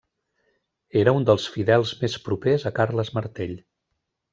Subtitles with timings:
[1.01, 3.59] Era un dels fidels més propers a Carles Martell.